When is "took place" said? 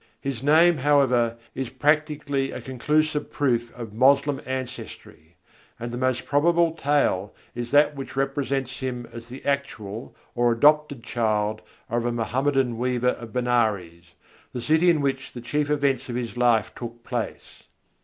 16.73-17.65